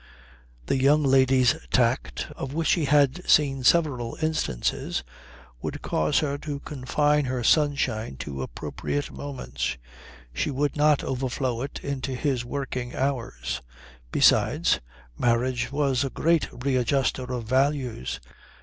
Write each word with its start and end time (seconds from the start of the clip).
The 0.65 0.77
young 0.81 1.03
lady's 1.03 1.53
tact, 1.69 2.25
of 2.35 2.55
which 2.55 2.71
he 2.71 2.85
had 2.85 3.23
seen 3.29 3.63
several 3.63 4.17
instances, 4.19 5.03
would 5.61 5.83
cause 5.83 6.17
her 6.21 6.39
to 6.39 6.59
confine 6.61 7.25
her 7.25 7.43
sunshine 7.43 8.15
to 8.17 8.41
appropriate 8.41 9.11
moments. 9.11 9.77
She 10.33 10.49
would 10.49 10.75
not 10.75 11.03
overflow 11.03 11.61
it 11.61 11.81
into 11.83 12.15
his 12.15 12.43
working 12.43 12.95
hours. 12.95 13.61
Besides, 14.11 14.79
marriage 15.19 15.71
was 15.71 16.03
a 16.03 16.09
great 16.09 16.49
readjuster 16.51 17.31
of 17.31 17.43
values. 17.43 18.19